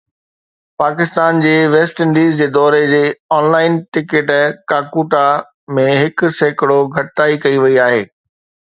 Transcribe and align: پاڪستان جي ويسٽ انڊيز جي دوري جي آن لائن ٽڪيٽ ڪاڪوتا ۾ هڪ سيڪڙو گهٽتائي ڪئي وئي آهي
پاڪستان 0.81 1.41
جي 1.43 1.51
ويسٽ 1.73 2.01
انڊيز 2.05 2.39
جي 2.39 2.47
دوري 2.55 2.81
جي 2.93 3.03
آن 3.37 3.51
لائن 3.57 3.77
ٽڪيٽ 3.99 4.35
ڪاڪوتا 4.73 5.23
۾ 5.83 5.89
هڪ 6.01 6.35
سيڪڙو 6.41 6.81
گهٽتائي 6.99 7.43
ڪئي 7.47 7.65
وئي 7.67 7.81
آهي 7.89 8.05